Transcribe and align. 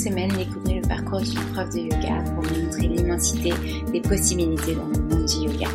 Semaine, 0.00 0.32
découvrez 0.32 0.80
le 0.80 0.88
parcours 0.88 1.20
d'une 1.20 1.52
prof 1.52 1.68
de 1.74 1.80
yoga 1.80 2.24
pour 2.32 2.42
vous 2.42 2.62
montrer 2.62 2.88
l'immensité 2.88 3.52
des 3.92 4.00
possibilités 4.00 4.74
dans 4.74 4.86
le 4.86 4.98
monde 4.98 5.26
du 5.26 5.36
yoga. 5.44 5.68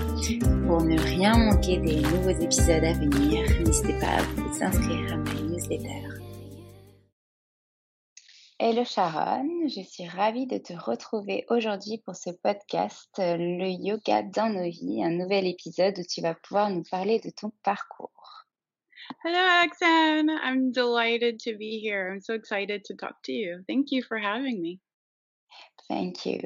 Pour 0.66 0.82
ne 0.82 1.00
rien 1.00 1.38
manquer 1.38 1.78
des 1.78 2.02
nouveaux 2.02 2.32
épisodes 2.42 2.84
à 2.84 2.94
venir, 2.94 3.48
n'hésitez 3.64 3.94
pas 4.00 4.18
à 4.18 4.22
vous 4.24 4.64
inscrire 4.64 5.14
à 5.14 5.18
ma 5.18 5.34
newsletter. 5.42 6.08
Hello 8.58 8.84
Sharon, 8.84 9.48
je 9.68 9.82
suis 9.82 10.08
ravie 10.08 10.48
de 10.48 10.58
te 10.58 10.74
retrouver 10.74 11.46
aujourd'hui 11.52 12.00
pour 12.04 12.16
ce 12.16 12.32
podcast 12.32 13.12
Le 13.20 13.68
yoga 13.68 14.24
dans 14.24 14.50
nos 14.50 14.68
vies, 14.68 15.04
un 15.04 15.12
nouvel 15.12 15.46
épisode 15.46 16.00
où 16.00 16.04
tu 16.10 16.22
vas 16.22 16.34
pouvoir 16.34 16.72
nous 16.72 16.84
parler 16.90 17.20
de 17.20 17.30
ton 17.30 17.52
parcours. 17.64 18.15
Hello, 19.24 19.40
Axan. 19.40 20.30
I'm 20.30 20.72
delighted 20.72 21.40
to 21.42 21.58
be 21.58 21.80
here. 21.80 22.12
I'm 22.12 22.22
so 22.22 22.34
excited 22.34 22.84
to 22.86 22.96
talk 22.96 23.16
to 23.24 23.32
you. 23.32 23.64
Thank 23.68 23.92
you 23.92 24.04
for 24.04 24.18
having 24.18 24.62
me. 24.62 24.80
Thank 25.88 26.26
you. 26.26 26.42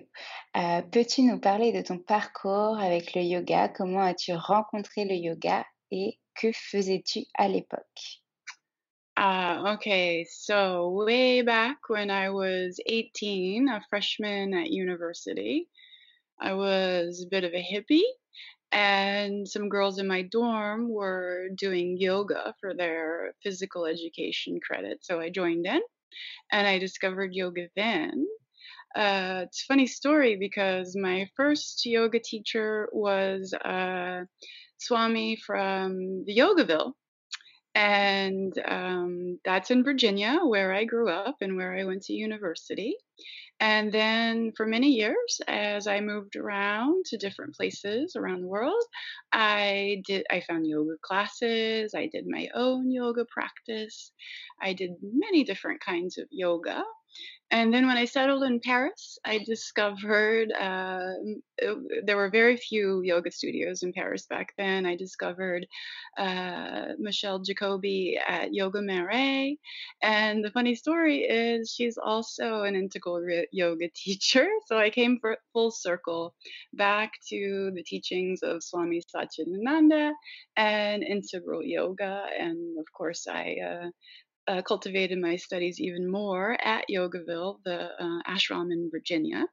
Euh, 0.56 0.82
Peux-tu 0.84 1.24
nous 1.24 1.40
parler 1.40 1.72
de 1.72 1.82
ton 1.82 2.00
parcours 2.00 2.78
avec 2.80 3.16
le 3.16 3.22
yoga? 3.22 3.70
Comment 3.70 4.02
as-tu 4.02 4.34
rencontré 4.34 5.06
le 5.06 5.16
yoga 5.16 5.66
et 5.92 6.20
que 6.36 6.52
faisais-tu 6.52 7.26
à 7.38 7.48
l'époque? 7.48 8.22
Uh, 9.18 9.74
okay, 9.74 10.26
so 10.30 11.04
way 11.06 11.42
back 11.42 11.78
when 11.90 12.10
I 12.10 12.30
was 12.30 12.80
18, 12.86 13.68
a 13.68 13.82
freshman 13.90 14.54
at 14.54 14.70
university, 14.70 15.68
I 16.40 16.54
was 16.54 17.22
a 17.22 17.30
bit 17.30 17.44
of 17.44 17.54
a 17.54 17.62
hippie 17.62 18.08
and 18.72 19.48
some 19.48 19.70
girls 19.70 20.00
in 20.00 20.08
my 20.08 20.24
dorm 20.24 20.90
were 20.90 21.50
doing 21.58 21.98
yoga 22.00 22.54
for 22.60 22.74
their 22.74 23.34
physical 23.44 23.86
education 23.86 24.60
credit. 24.66 25.00
So 25.04 25.20
I 25.20 25.30
joined 25.30 25.66
in 25.66 25.82
and 26.52 26.68
I 26.68 26.80
discovered 26.80 27.34
yoga 27.34 27.68
then. 27.76 28.26
Uh, 28.96 29.44
it's 29.46 29.64
a 29.64 29.66
funny 29.68 29.88
story 29.88 30.36
because 30.36 30.96
my 30.96 31.28
first 31.36 31.86
yoga 31.86 32.20
teacher 32.20 32.90
was 32.92 33.54
uh, 33.54 34.22
Swami 34.80 35.38
from 35.38 36.26
the 36.26 36.36
Yogaville. 36.38 36.94
And 37.76 38.54
um, 38.68 39.40
that's 39.46 39.72
in 39.72 39.84
Virginia, 39.84 40.40
where 40.44 40.74
I 40.74 40.86
grew 40.86 41.10
up 41.10 41.38
and 41.42 41.56
where 41.56 41.78
I 41.78 41.84
went 41.86 42.04
to 42.04 42.14
university. 42.14 42.96
And 43.62 43.92
then 43.92 44.54
for 44.56 44.66
many 44.66 44.90
years, 44.92 45.42
as 45.48 45.86
I 45.86 46.00
moved 46.00 46.38
around 46.38 47.06
to 47.08 47.18
different 47.18 47.56
places 47.56 48.16
around 48.16 48.42
the 48.42 48.48
world, 48.48 48.82
I 49.34 50.02
did 50.08 50.26
I 50.32 50.42
found 50.42 50.66
yoga 50.66 50.96
classes, 51.02 51.94
I 51.94 52.08
did 52.08 52.26
my 52.26 52.48
own 52.56 52.90
yoga 52.90 53.26
practice, 53.26 54.12
I 54.62 54.74
did 54.74 54.92
many 55.02 55.44
different 55.44 55.82
kinds 55.82 56.18
of 56.18 56.28
yoga. 56.32 56.84
And 57.52 57.74
then 57.74 57.88
when 57.88 57.98
I 57.98 58.06
settled 58.06 58.44
in 58.44 58.60
Paris, 58.60 59.18
I 59.26 59.40
discovered 59.40 60.52
uh, 60.52 61.14
there 62.06 62.16
were 62.16 62.30
very 62.30 62.58
few 62.58 63.02
yoga 63.02 63.32
studios 63.32 63.82
in 63.82 63.92
Paris 63.92 64.28
back 64.28 64.54
then. 64.56 64.86
I 64.86 64.96
discovered 64.96 65.66
uh, 66.16 66.90
Michelle 67.00 67.40
Jacoby 67.40 68.20
at 68.28 68.54
Yoga 68.54 68.84
Marais. 68.84 69.58
And 70.04 70.46
the 70.46 70.52
funny 70.52 70.76
story 70.76 71.22
is 71.22 71.72
she's 71.72 71.98
also 71.98 72.64
an 72.64 72.76
integral 72.76 73.20
yoga 73.52 73.90
teacher. 73.96 74.48
So 74.68 74.78
I 74.78 74.92
came 74.92 75.18
for, 75.20 75.38
full 75.52 75.72
circle 75.72 76.36
back 76.74 77.14
to 77.30 77.72
the 77.74 77.84
teachings 77.84 78.44
of 78.44 78.62
Swami 78.64 79.02
Satchidananda 79.02 80.12
and 80.56 81.02
integral 81.02 81.64
yoga. 81.64 82.26
And 82.40 82.78
of 82.78 82.86
course, 82.96 83.26
I 83.28 83.56
uh, 83.66 83.90
uh, 84.50 84.62
cultivated 84.64 85.20
my 85.20 85.36
studies 85.36 85.80
even 85.80 86.10
more 86.10 86.58
at 86.64 86.86
Yogaville, 86.90 87.60
the 87.64 87.92
uh, 88.00 88.22
ashram 88.28 88.72
in 88.72 88.90
Virginia. 88.92 89.46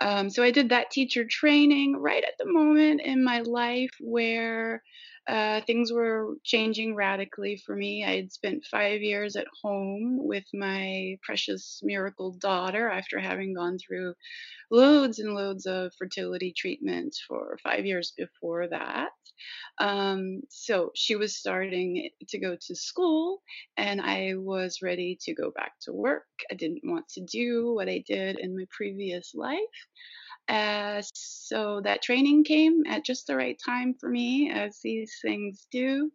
Um, 0.00 0.30
so 0.30 0.42
I 0.42 0.50
did 0.50 0.68
that 0.68 0.90
teacher 0.90 1.24
training 1.24 1.96
right 1.96 2.22
at 2.22 2.34
the 2.38 2.50
moment 2.50 3.00
in 3.02 3.24
my 3.24 3.40
life 3.40 3.92
where 4.00 4.82
uh, 5.28 5.60
things 5.66 5.92
were 5.92 6.34
changing 6.44 6.94
radically 6.94 7.56
for 7.56 7.76
me. 7.76 8.04
I 8.04 8.16
had 8.16 8.32
spent 8.32 8.64
five 8.64 9.02
years 9.02 9.36
at 9.36 9.46
home 9.62 10.18
with 10.26 10.44
my 10.54 11.16
precious 11.22 11.80
miracle 11.82 12.32
daughter 12.32 12.88
after 12.88 13.18
having 13.20 13.54
gone 13.54 13.78
through 13.78 14.14
loads 14.70 15.18
and 15.18 15.34
loads 15.34 15.66
of 15.66 15.92
fertility 15.98 16.52
treatments 16.56 17.20
for 17.26 17.58
five 17.62 17.86
years 17.86 18.12
before 18.16 18.68
that. 18.68 19.10
Um, 19.78 20.42
so 20.48 20.92
she 20.94 21.16
was 21.16 21.36
starting 21.36 22.10
to 22.28 22.38
go 22.38 22.56
to 22.56 22.76
school, 22.76 23.42
and 23.76 24.00
I 24.00 24.34
was 24.36 24.78
ready 24.82 25.18
to 25.22 25.34
go 25.34 25.50
back 25.50 25.72
to 25.82 25.92
work. 25.92 26.26
I 26.50 26.54
didn't 26.54 26.82
want 26.84 27.08
to 27.10 27.22
do 27.22 27.72
what 27.74 27.88
I 27.88 28.04
did 28.06 28.38
in 28.38 28.56
my 28.56 28.66
previous 28.70 29.34
life. 29.34 29.58
Uh, 30.48 31.02
so 31.14 31.80
that 31.82 32.02
training 32.02 32.44
came 32.44 32.82
at 32.86 33.04
just 33.04 33.26
the 33.26 33.36
right 33.36 33.58
time 33.64 33.94
for 33.98 34.08
me, 34.08 34.50
as 34.50 34.80
these 34.82 35.18
things 35.22 35.66
do. 35.70 36.10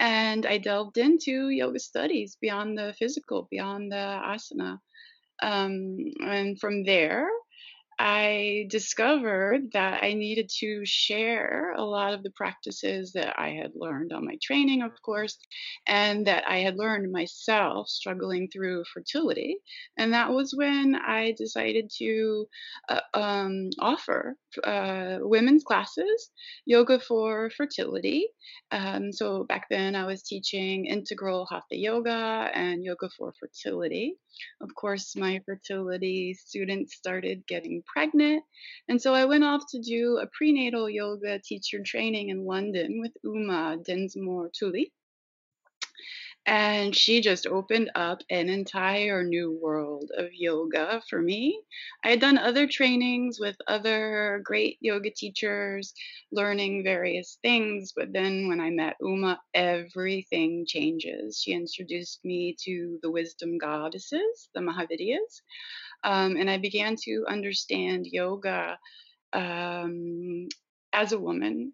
And 0.00 0.46
I 0.46 0.58
delved 0.58 0.98
into 0.98 1.48
yoga 1.48 1.78
studies 1.78 2.36
beyond 2.40 2.76
the 2.76 2.94
physical, 2.98 3.48
beyond 3.50 3.92
the 3.92 3.96
asana. 3.96 4.78
Um, 5.42 5.96
and 6.20 6.58
from 6.58 6.84
there, 6.84 7.28
I 8.04 8.66
discovered 8.68 9.70
that 9.74 10.02
I 10.02 10.14
needed 10.14 10.50
to 10.58 10.84
share 10.84 11.72
a 11.76 11.84
lot 11.84 12.14
of 12.14 12.24
the 12.24 12.32
practices 12.32 13.12
that 13.12 13.38
I 13.38 13.50
had 13.50 13.76
learned 13.76 14.12
on 14.12 14.24
my 14.24 14.38
training, 14.42 14.82
of 14.82 14.90
course, 15.02 15.38
and 15.86 16.26
that 16.26 16.42
I 16.48 16.58
had 16.58 16.76
learned 16.76 17.12
myself 17.12 17.88
struggling 17.88 18.48
through 18.48 18.82
fertility. 18.92 19.58
And 19.96 20.14
that 20.14 20.32
was 20.32 20.52
when 20.52 20.96
I 20.96 21.34
decided 21.38 21.92
to 21.98 22.46
uh, 22.88 23.00
um, 23.14 23.70
offer 23.78 24.34
uh, 24.64 25.18
women's 25.20 25.62
classes, 25.62 26.32
yoga 26.66 26.98
for 26.98 27.50
fertility. 27.50 28.26
Um, 28.72 29.12
so 29.12 29.44
back 29.44 29.66
then 29.70 29.94
I 29.94 30.06
was 30.06 30.24
teaching 30.24 30.86
integral 30.86 31.46
hatha 31.48 31.76
yoga 31.76 32.50
and 32.52 32.82
yoga 32.82 33.08
for 33.16 33.32
fertility. 33.38 34.16
Of 34.60 34.74
course, 34.74 35.14
my 35.14 35.40
fertility 35.44 36.34
students 36.34 36.94
started 36.94 37.46
getting 37.46 37.82
pregnant. 37.92 38.44
And 38.88 39.00
so 39.00 39.14
I 39.14 39.24
went 39.26 39.44
off 39.44 39.62
to 39.72 39.80
do 39.80 40.18
a 40.22 40.26
prenatal 40.26 40.88
yoga 40.88 41.40
teacher 41.40 41.78
training 41.84 42.30
in 42.30 42.44
London 42.44 43.00
with 43.00 43.12
Uma 43.24 43.76
Dinsmore 43.84 44.50
Tully 44.58 44.92
and 46.46 46.94
she 46.96 47.20
just 47.20 47.46
opened 47.46 47.90
up 47.94 48.18
an 48.30 48.48
entire 48.48 49.22
new 49.22 49.52
world 49.62 50.10
of 50.16 50.28
yoga 50.32 51.02
for 51.08 51.22
me. 51.22 51.60
I 52.04 52.10
had 52.10 52.20
done 52.20 52.36
other 52.36 52.66
trainings 52.66 53.38
with 53.38 53.56
other 53.68 54.42
great 54.44 54.78
yoga 54.80 55.10
teachers, 55.10 55.94
learning 56.32 56.82
various 56.82 57.38
things, 57.42 57.92
but 57.96 58.12
then 58.12 58.48
when 58.48 58.60
I 58.60 58.70
met 58.70 58.96
Uma, 59.00 59.40
everything 59.54 60.66
changes. 60.66 61.40
She 61.40 61.52
introduced 61.52 62.24
me 62.24 62.56
to 62.64 62.98
the 63.02 63.10
wisdom 63.10 63.58
goddesses, 63.58 64.48
the 64.54 64.60
Mahavidyas, 64.60 65.42
um, 66.04 66.36
and 66.36 66.50
I 66.50 66.58
began 66.58 66.96
to 67.04 67.24
understand 67.28 68.06
yoga 68.10 68.78
um, 69.32 70.48
as 70.92 71.12
a 71.12 71.18
woman 71.18 71.72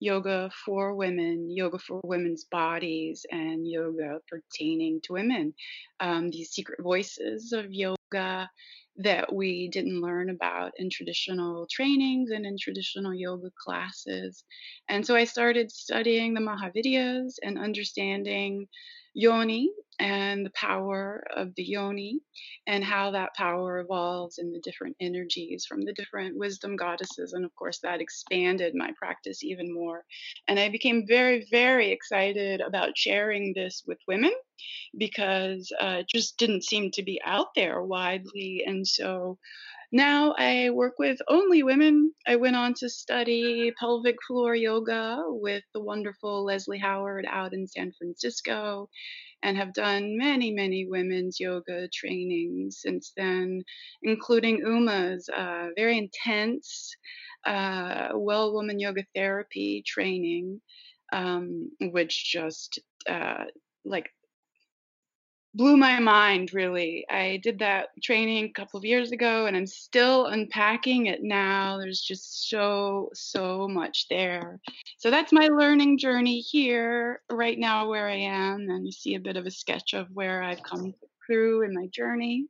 yoga 0.00 0.50
for 0.64 0.94
women, 0.94 1.50
yoga 1.50 1.78
for 1.78 2.00
women's 2.04 2.44
bodies, 2.44 3.26
and 3.30 3.66
yoga 3.68 4.20
pertaining 4.28 5.00
to 5.02 5.14
women. 5.14 5.54
Um, 6.00 6.30
these 6.30 6.50
secret 6.50 6.82
voices 6.82 7.52
of 7.52 7.72
yoga 7.72 7.97
that 8.12 9.32
we 9.32 9.68
didn't 9.68 10.00
learn 10.00 10.28
about 10.28 10.72
in 10.76 10.90
traditional 10.90 11.66
trainings 11.70 12.30
and 12.30 12.44
in 12.44 12.56
traditional 12.60 13.14
yoga 13.14 13.48
classes. 13.64 14.44
And 14.88 15.06
so 15.06 15.14
I 15.14 15.24
started 15.24 15.70
studying 15.70 16.34
the 16.34 16.40
Mahavidyas 16.40 17.34
and 17.42 17.58
understanding 17.58 18.66
yoni 19.14 19.70
and 20.00 20.44
the 20.46 20.50
power 20.50 21.24
of 21.36 21.54
the 21.56 21.62
yoni 21.62 22.20
and 22.66 22.84
how 22.84 23.10
that 23.12 23.34
power 23.34 23.78
evolves 23.78 24.38
in 24.38 24.52
the 24.52 24.60
different 24.60 24.96
energies 25.00 25.64
from 25.68 25.82
the 25.82 25.92
different 25.92 26.36
wisdom 26.36 26.76
goddesses. 26.76 27.32
And 27.32 27.44
of 27.44 27.54
course, 27.56 27.80
that 27.82 28.00
expanded 28.00 28.74
my 28.74 28.92
practice 28.98 29.42
even 29.42 29.72
more. 29.72 30.04
And 30.46 30.58
I 30.58 30.68
became 30.68 31.06
very, 31.06 31.46
very 31.50 31.90
excited 31.90 32.60
about 32.60 32.96
sharing 32.96 33.52
this 33.54 33.82
with 33.86 33.98
women 34.06 34.32
because 34.96 35.72
uh, 35.80 35.98
it 36.00 36.08
just 36.08 36.36
didn't 36.38 36.64
seem 36.64 36.90
to 36.92 37.02
be 37.02 37.20
out 37.24 37.48
there 37.54 37.82
widely. 37.82 38.62
And 38.66 38.86
so 38.86 39.38
now 39.90 40.34
I 40.36 40.70
work 40.70 40.94
with 40.98 41.18
only 41.28 41.62
women. 41.62 42.12
I 42.26 42.36
went 42.36 42.56
on 42.56 42.74
to 42.74 42.88
study 42.88 43.72
pelvic 43.78 44.16
floor 44.26 44.54
yoga 44.54 45.22
with 45.26 45.64
the 45.72 45.80
wonderful 45.80 46.44
Leslie 46.44 46.78
Howard 46.78 47.26
out 47.30 47.54
in 47.54 47.66
San 47.66 47.92
Francisco 47.98 48.88
and 49.42 49.56
have 49.56 49.72
done 49.72 50.18
many, 50.18 50.50
many 50.50 50.86
women's 50.86 51.38
yoga 51.40 51.88
trainings 51.94 52.80
since 52.80 53.12
then, 53.16 53.62
including 54.02 54.58
Uma's 54.58 55.28
uh, 55.34 55.68
very 55.76 55.96
intense 55.96 56.94
uh, 57.46 58.08
well 58.14 58.52
woman 58.52 58.78
yoga 58.78 59.04
therapy 59.14 59.82
training, 59.86 60.60
um, 61.12 61.70
which 61.80 62.30
just 62.30 62.78
uh, 63.08 63.44
like 63.84 64.10
blew 65.54 65.76
my 65.76 65.98
mind 65.98 66.52
really. 66.52 67.04
I 67.10 67.40
did 67.42 67.58
that 67.60 67.88
training 68.02 68.44
a 68.44 68.52
couple 68.52 68.78
of 68.78 68.84
years 68.84 69.12
ago 69.12 69.46
and 69.46 69.56
i'm 69.56 69.66
still 69.66 70.26
unpacking 70.26 71.06
it 71.06 71.22
now. 71.22 71.78
There's 71.78 72.00
just 72.00 72.48
so 72.48 73.10
so 73.14 73.68
much 73.68 74.06
there. 74.08 74.60
So 74.98 75.10
that's 75.10 75.32
my 75.32 75.48
learning 75.48 75.98
journey 75.98 76.40
here 76.40 77.20
right 77.30 77.58
now 77.58 77.88
where 77.88 78.08
i 78.08 78.16
am 78.16 78.68
and 78.70 78.86
you 78.86 78.92
see 78.92 79.14
a 79.14 79.20
bit 79.20 79.36
of 79.36 79.46
a 79.46 79.50
sketch 79.50 79.94
of 79.94 80.08
where 80.12 80.42
i've 80.42 80.62
come 80.62 80.94
through 81.26 81.62
in 81.62 81.74
my 81.74 81.86
journey. 81.88 82.46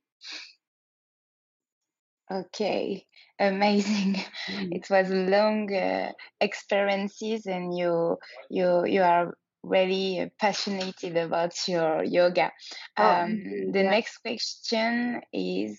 Okay 2.31 3.07
amazing. 3.39 4.17
Mm. 4.49 4.75
it 4.75 4.89
was 4.89 5.11
long 5.11 5.71
uh, 5.75 6.11
experiences 6.41 7.45
and 7.45 7.77
you 7.77 8.17
you 8.49 8.87
you 8.87 9.03
are 9.03 9.37
really 9.63 10.31
passionate 10.39 11.03
about 11.05 11.55
your 11.67 12.03
yoga. 12.05 12.53
Oh, 12.97 13.05
um, 13.05 13.73
the 13.73 13.83
yeah. 13.83 13.91
next 13.91 14.19
question 14.19 15.23
is 15.33 15.79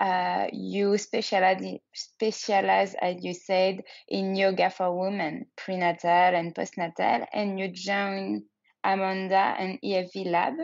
uh, 0.00 0.46
you 0.52 0.96
specialize, 0.98 1.62
specialize, 1.92 2.94
as 3.00 3.16
you 3.20 3.34
said, 3.34 3.82
in 4.08 4.34
yoga 4.34 4.70
for 4.70 4.96
women, 4.96 5.46
prenatal 5.56 6.10
and 6.10 6.54
postnatal, 6.54 7.26
and 7.32 7.58
you 7.58 7.68
join 7.68 8.44
Amanda 8.84 9.56
and 9.58 9.78
EFV 9.82 10.30
Lab 10.30 10.54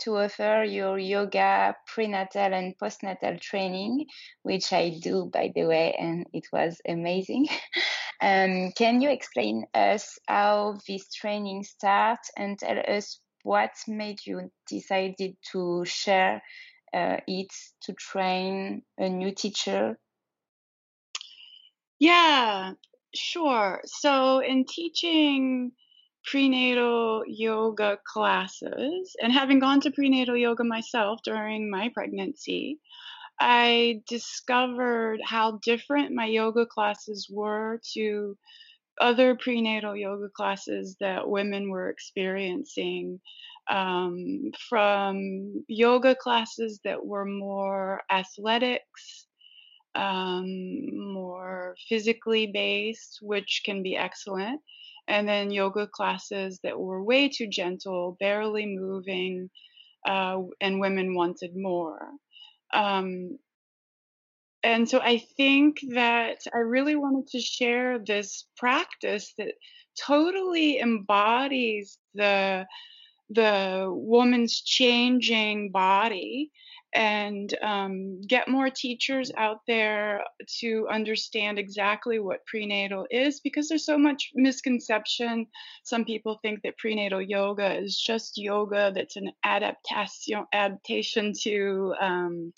to 0.00 0.16
offer 0.16 0.64
your 0.64 0.98
yoga 0.98 1.76
prenatal 1.86 2.52
and 2.52 2.76
postnatal 2.78 3.40
training, 3.40 4.06
which 4.42 4.72
I 4.72 4.98
do, 5.00 5.30
by 5.32 5.52
the 5.54 5.66
way, 5.66 5.94
and 5.98 6.26
it 6.32 6.46
was 6.52 6.80
amazing. 6.86 7.46
um, 8.20 8.72
can 8.72 9.00
you 9.00 9.10
explain 9.10 9.66
us 9.74 10.18
how 10.28 10.78
this 10.86 11.12
training 11.12 11.64
starts 11.64 12.30
and 12.36 12.58
tell 12.58 12.78
us 12.78 13.20
what 13.42 13.70
made 13.88 14.18
you 14.26 14.50
decided 14.68 15.36
to 15.52 15.84
share 15.86 16.42
uh, 16.92 17.16
it 17.26 17.52
to 17.82 17.92
train 17.94 18.82
a 18.98 19.08
new 19.08 19.32
teacher? 19.32 19.98
Yeah, 21.98 22.72
sure. 23.14 23.80
So 23.84 24.40
in 24.40 24.64
teaching 24.66 25.72
prenatal 26.24 27.22
yoga 27.26 27.98
classes. 28.06 29.16
And 29.22 29.32
having 29.32 29.58
gone 29.58 29.80
to 29.80 29.90
prenatal 29.90 30.36
yoga 30.36 30.64
myself 30.64 31.20
during 31.24 31.70
my 31.70 31.90
pregnancy, 31.92 32.78
I 33.40 34.02
discovered 34.08 35.20
how 35.24 35.60
different 35.64 36.14
my 36.14 36.26
yoga 36.26 36.66
classes 36.66 37.28
were 37.30 37.80
to 37.94 38.36
other 39.00 39.36
prenatal 39.36 39.96
yoga 39.96 40.28
classes 40.36 40.96
that 41.00 41.28
women 41.28 41.70
were 41.70 41.88
experiencing. 41.90 43.20
Um, 43.70 44.52
from 44.68 45.64
yoga 45.68 46.16
classes 46.16 46.80
that 46.84 47.04
were 47.06 47.24
more 47.26 48.02
athletics, 48.10 49.26
um, 49.94 51.12
more 51.14 51.76
physically 51.88 52.48
based, 52.48 53.18
which 53.22 53.62
can 53.64 53.82
be 53.82 53.96
excellent, 53.96 54.60
and 55.08 55.28
then 55.28 55.50
yoga 55.50 55.86
classes 55.88 56.60
that 56.64 56.78
were 56.78 57.02
way 57.04 57.28
too 57.28 57.48
gentle, 57.48 58.16
barely 58.20 58.66
moving, 58.66 59.50
uh, 60.08 60.38
and 60.60 60.80
women 60.80 61.14
wanted 61.14 61.52
more. 61.56 62.10
Um, 62.72 63.38
and 64.62 64.88
so 64.88 65.00
I 65.00 65.18
think 65.36 65.78
that 65.94 66.38
I 66.54 66.58
really 66.58 66.94
wanted 66.96 67.28
to 67.28 67.40
share 67.40 67.98
this 67.98 68.46
practice 68.56 69.32
that 69.38 69.54
totally 69.98 70.78
embodies 70.78 71.98
the 72.14 72.66
the 73.30 73.86
woman's 73.88 74.60
changing 74.60 75.70
body 75.70 76.50
and 76.94 77.54
um, 77.62 78.20
get 78.22 78.48
more 78.48 78.68
teachers 78.68 79.30
out 79.36 79.60
there 79.66 80.22
to 80.60 80.88
understand 80.90 81.58
exactly 81.58 82.18
what 82.18 82.44
prenatal 82.46 83.06
is 83.10 83.40
because 83.40 83.68
there's 83.68 83.84
so 83.84 83.98
much 83.98 84.30
misconception. 84.34 85.46
Some 85.84 86.04
people 86.04 86.38
think 86.42 86.62
that 86.62 86.78
prenatal 86.78 87.22
yoga 87.22 87.78
is 87.78 88.00
just 88.00 88.36
yoga 88.36 88.92
that's 88.94 89.16
an 89.16 89.30
adaptation 89.44 90.44
adaptation 90.52 91.32
to 91.42 91.94
um, 92.00 92.52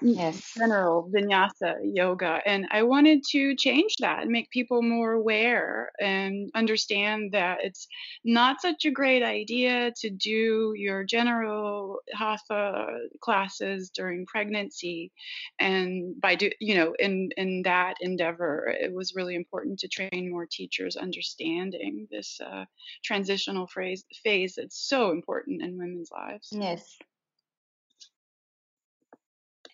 yes. 0.00 0.54
general 0.56 1.10
vinyasa 1.12 1.76
yoga. 1.82 2.40
And 2.46 2.66
I 2.70 2.82
wanted 2.82 3.22
to 3.30 3.54
change 3.56 3.96
that 4.00 4.22
and 4.22 4.30
make 4.30 4.50
people 4.50 4.82
more 4.82 5.12
aware 5.12 5.90
and 6.00 6.50
understand 6.54 7.32
that 7.32 7.58
it's 7.62 7.86
not 8.24 8.60
such 8.60 8.84
a 8.84 8.90
great 8.90 9.22
idea 9.22 9.92
to 10.00 10.10
do 10.10 10.74
your 10.76 11.04
general 11.04 12.00
hatha 12.12 12.86
classes 13.20 13.90
during 13.90 14.26
pregnancy. 14.26 15.12
And 15.58 16.20
by 16.20 16.34
do 16.34 16.50
you 16.60 16.74
know, 16.74 16.94
in 16.98 17.30
in 17.36 17.62
that 17.62 17.96
endeavor, 18.00 18.74
it 18.80 18.92
was 18.92 19.14
really 19.14 19.34
important 19.34 19.78
to 19.80 19.88
train 19.88 20.30
more 20.30 20.46
teachers 20.50 20.96
understanding 20.96 22.06
this 22.10 22.40
uh, 22.40 22.64
transitional 23.04 23.66
phrase 23.66 24.04
phase 24.22 24.54
that's 24.56 24.78
so 24.78 25.10
important 25.10 25.62
in 25.62 25.78
women's 25.78 26.10
lives. 26.10 26.48
Yes. 26.52 26.96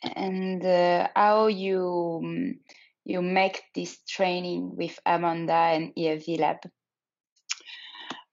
And 0.02 0.64
uh, 0.64 1.08
how 1.14 1.46
you 1.46 2.20
um, 2.22 2.54
you 3.04 3.22
make 3.22 3.62
this 3.74 3.98
training 4.08 4.76
with 4.76 4.98
Amanda 5.04 5.52
and 5.52 5.94
EFV 5.94 6.38
Lab? 6.38 6.58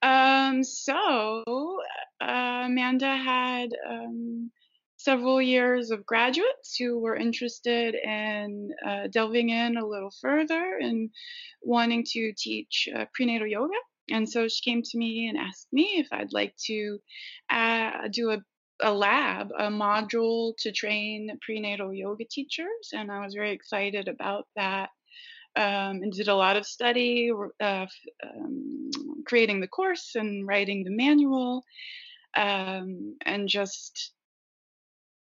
Um, 0.01 0.63
so 0.63 1.81
uh, 2.21 2.63
Amanda 2.65 3.15
had 3.15 3.69
um, 3.87 4.51
several 4.97 5.41
years 5.41 5.91
of 5.91 6.05
graduates 6.05 6.75
who 6.77 6.99
were 6.99 7.15
interested 7.15 7.95
in 7.95 8.69
uh, 8.85 9.07
delving 9.11 9.49
in 9.49 9.77
a 9.77 9.85
little 9.85 10.13
further 10.21 10.77
and 10.79 11.09
wanting 11.61 12.03
to 12.05 12.33
teach 12.37 12.87
uh, 12.95 13.05
prenatal 13.13 13.47
yoga. 13.47 13.73
And 14.11 14.27
so 14.27 14.47
she 14.47 14.69
came 14.69 14.81
to 14.81 14.97
me 14.97 15.27
and 15.27 15.37
asked 15.37 15.67
me 15.71 15.97
if 15.97 16.07
I'd 16.11 16.33
like 16.33 16.55
to 16.65 16.99
uh, 17.49 18.07
do 18.11 18.31
a 18.31 18.39
a 18.81 18.93
lab, 18.93 19.49
a 19.57 19.67
module 19.67 20.53
to 20.59 20.71
train 20.71 21.37
prenatal 21.41 21.93
yoga 21.93 22.25
teachers, 22.25 22.91
and 22.93 23.11
I 23.11 23.23
was 23.23 23.33
very 23.33 23.51
excited 23.51 24.07
about 24.07 24.47
that. 24.55 24.89
Um, 25.55 26.03
and 26.03 26.13
did 26.13 26.27
a 26.27 26.35
lot 26.35 26.57
of 26.57 26.65
study, 26.65 27.31
uh, 27.59 27.87
um, 28.23 28.91
creating 29.25 29.59
the 29.59 29.67
course 29.67 30.15
and 30.15 30.47
writing 30.47 30.83
the 30.83 30.91
manual, 30.91 31.63
um, 32.37 33.17
and 33.25 33.49
just 33.49 34.13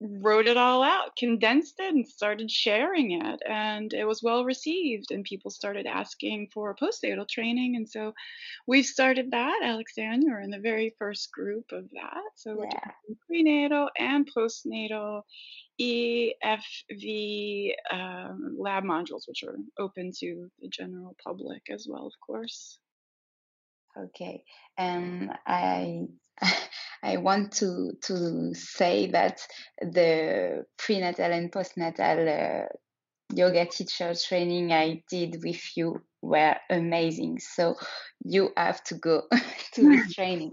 wrote 0.03 0.47
it 0.47 0.57
all 0.57 0.83
out, 0.83 1.17
condensed 1.17 1.79
it, 1.79 1.95
and 1.95 2.07
started 2.07 2.51
sharing 2.51 3.13
it. 3.23 3.41
And 3.49 3.93
it 3.93 4.05
was 4.07 4.23
well 4.23 4.45
received, 4.45 5.11
and 5.11 5.25
people 5.25 5.51
started 5.51 5.87
asking 5.87 6.49
for 6.53 6.75
postnatal 6.77 7.29
training. 7.29 7.77
And 7.77 7.89
so 7.89 8.15
we've 8.67 8.87
started 8.87 9.31
that. 9.31 9.61
Alexandra, 9.63 10.33
we're 10.35 10.41
in 10.41 10.51
the 10.51 10.59
very 10.59 10.95
first 10.99 11.31
group 11.33 11.73
of 11.73 11.89
that. 11.93 12.23
So 12.37 12.57
we're 12.57 12.67
Yeah. 12.67 12.91
doing 13.07 13.19
prenatal 13.27 13.91
and 13.99 14.29
postnatal 14.33 15.23
EFV 15.81 17.75
um, 17.91 18.57
lab 18.59 18.85
modules, 18.85 19.27
which 19.27 19.43
are 19.43 19.57
open 19.79 20.13
to 20.21 20.51
the 20.61 20.69
general 20.69 21.17
public 21.25 21.63
as 21.71 21.87
well, 21.89 22.07
of 22.07 22.13
course. 22.25 22.79
Okay, 23.97 24.45
and 24.79 25.31
I 25.47 26.07
I 27.03 27.17
want 27.17 27.53
to 27.53 27.93
to 28.03 28.55
say 28.55 29.11
that 29.11 29.41
the 29.81 30.65
prenatal 30.79 31.33
and 31.33 31.51
postnatal 31.51 32.65
uh, 32.65 32.69
yoga 33.35 33.67
teacher 33.67 34.15
training 34.15 34.73
I 34.73 35.03
did 35.11 35.43
with 35.43 35.63
you 35.77 36.03
were 36.23 36.57
amazing. 36.71 37.39
So 37.41 37.77
you 38.25 38.51
have 38.57 38.83
to 38.85 38.95
go 38.97 39.23
to 39.75 39.87
this 39.87 40.13
training. 40.15 40.53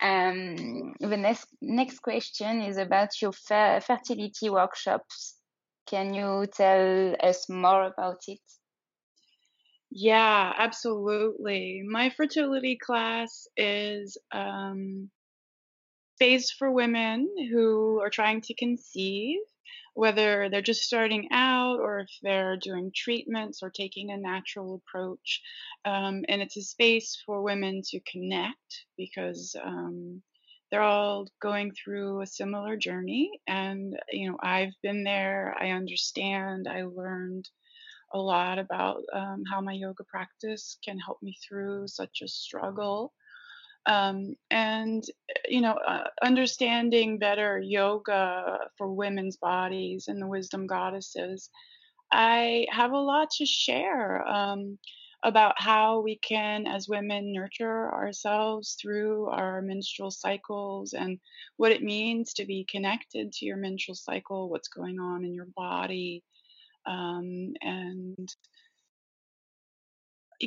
Um, 0.00 0.94
the 1.00 1.16
next 1.16 1.46
next 1.60 2.00
question 2.00 2.62
is 2.62 2.78
about 2.78 3.20
your 3.20 3.32
fer- 3.32 3.80
fertility 3.80 4.50
workshops. 4.50 5.36
Can 5.86 6.14
you 6.14 6.46
tell 6.46 7.14
us 7.20 7.48
more 7.48 7.84
about 7.84 8.22
it? 8.28 8.40
Yeah, 9.94 10.52
absolutely. 10.58 11.82
My 11.88 12.10
fertility 12.10 12.76
class 12.76 13.48
is 13.56 14.18
um, 14.30 15.10
phase 16.18 16.50
for 16.50 16.70
women 16.70 17.28
who 17.50 18.00
are 18.00 18.10
trying 18.10 18.40
to 18.42 18.54
conceive, 18.54 19.38
whether 19.94 20.48
they're 20.48 20.62
just 20.62 20.82
starting 20.82 21.28
out 21.32 21.78
or 21.80 22.00
if 22.00 22.10
they're 22.22 22.56
doing 22.56 22.90
treatments 22.94 23.62
or 23.62 23.70
taking 23.70 24.10
a 24.10 24.16
natural 24.16 24.74
approach. 24.86 25.40
Um, 25.84 26.24
and 26.28 26.42
it's 26.42 26.56
a 26.56 26.62
space 26.62 27.20
for 27.26 27.42
women 27.42 27.82
to 27.86 28.00
connect 28.10 28.86
because 28.96 29.54
um, 29.62 30.22
they're 30.70 30.82
all 30.82 31.28
going 31.40 31.72
through 31.72 32.22
a 32.22 32.26
similar 32.26 32.76
journey. 32.76 33.30
And, 33.46 33.94
you 34.10 34.30
know, 34.30 34.38
I've 34.42 34.72
been 34.82 35.04
there, 35.04 35.54
I 35.60 35.70
understand, 35.70 36.66
I 36.68 36.82
learned 36.84 37.48
a 38.14 38.18
lot 38.18 38.58
about 38.58 39.02
um, 39.12 39.42
how 39.50 39.60
my 39.60 39.72
yoga 39.72 40.04
practice 40.04 40.78
can 40.84 40.98
help 40.98 41.18
me 41.22 41.36
through 41.46 41.88
such 41.88 42.20
a 42.22 42.28
struggle. 42.28 43.12
Um, 43.86 44.34
and, 44.50 45.04
you 45.46 45.60
know, 45.60 45.74
uh, 45.74 46.04
understanding 46.22 47.18
better 47.18 47.60
yoga 47.60 48.58
for 48.78 48.94
women's 48.94 49.36
bodies 49.36 50.06
and 50.08 50.22
the 50.22 50.26
wisdom 50.26 50.66
goddesses, 50.66 51.50
I 52.10 52.66
have 52.70 52.92
a 52.92 52.98
lot 52.98 53.28
to 53.38 53.44
share 53.46 54.26
um, 54.26 54.78
about 55.22 55.54
how 55.58 56.00
we 56.00 56.18
can, 56.18 56.66
as 56.66 56.88
women, 56.88 57.32
nurture 57.32 57.92
ourselves 57.92 58.76
through 58.80 59.26
our 59.30 59.60
menstrual 59.62 60.10
cycles 60.10 60.92
and 60.92 61.18
what 61.56 61.72
it 61.72 61.82
means 61.82 62.34
to 62.34 62.46
be 62.46 62.66
connected 62.70 63.32
to 63.32 63.46
your 63.46 63.56
menstrual 63.56 63.96
cycle, 63.96 64.48
what's 64.48 64.68
going 64.68 65.00
on 65.00 65.24
in 65.24 65.34
your 65.34 65.48
body, 65.56 66.22
um, 66.86 67.52
and 67.60 68.28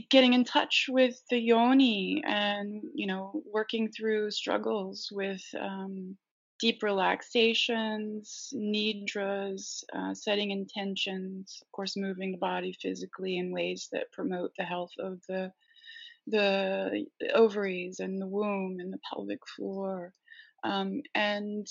getting 0.10 0.34
in 0.34 0.44
touch 0.44 0.86
with 0.90 1.22
the 1.30 1.40
yoni 1.40 2.22
and 2.26 2.82
you 2.94 3.08
know 3.08 3.42
working 3.52 3.90
through 3.92 4.30
struggles 4.32 5.10
with 5.12 5.42
um, 5.60 6.16
deep 6.60 6.84
relaxations 6.84 8.54
nidras 8.56 9.84
uh, 9.96 10.14
setting 10.14 10.52
intentions 10.52 11.60
of 11.62 11.72
course 11.72 11.96
moving 11.96 12.32
the 12.32 12.38
body 12.38 12.76
physically 12.82 13.38
in 13.38 13.52
ways 13.52 13.88
that 13.92 14.12
promote 14.12 14.52
the 14.58 14.64
health 14.64 14.92
of 15.00 15.20
the 15.28 15.52
the 16.28 17.06
ovaries 17.34 18.00
and 18.00 18.22
the 18.22 18.28
womb 18.28 18.78
and 18.80 18.92
the 18.92 19.00
pelvic 19.10 19.40
floor 19.56 20.14
um, 20.64 21.02
and 21.16 21.68